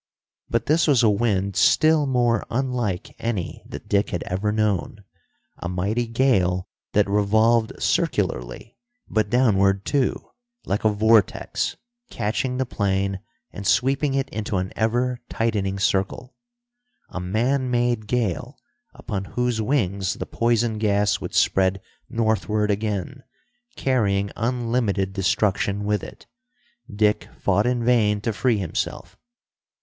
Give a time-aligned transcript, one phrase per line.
[0.49, 5.03] But this was a wind still more unlike any that Dick had ever known.
[5.59, 8.77] A mighty gale that revolved circularly,
[9.07, 10.31] but downward too,
[10.65, 11.75] like a vortex,
[12.09, 13.19] catching the plane
[13.51, 16.35] and sweeping it into an ever tightening circle.
[17.09, 18.57] A man made gale,
[18.95, 21.79] upon whose wings the poison gas would spread
[22.09, 23.21] northward again,
[23.75, 26.25] carrying unlimited destruction with it.
[26.91, 29.15] Dick fought in vain to free himself.